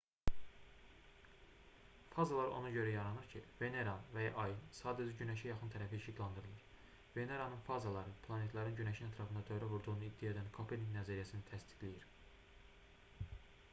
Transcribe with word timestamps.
fazalar 2.13 2.53
ona 2.59 2.69
görə 2.77 2.93
yaranır 2.93 3.27
ki 3.33 3.41
veneranın 3.59 4.07
və 4.15 4.23
ya 4.23 4.31
ayın 4.43 4.63
sadəcə 4.77 5.13
günəşə 5.19 5.45
yaxın 5.51 5.73
tərəfi 5.75 5.99
işıqlandırılır. 6.01 6.63
veneranın 7.17 7.61
fazaları 7.67 8.15
planetlərin 8.25 8.79
günəşin 8.81 9.11
ətrafında 9.11 9.45
dövrə 9.51 9.69
vurduğunu 9.75 10.07
iddia 10.09 10.31
edən 10.35 10.51
kopernik 10.57 10.89
nəzəriyyəsini 10.97 11.45
təsdiqləyir 11.53 12.09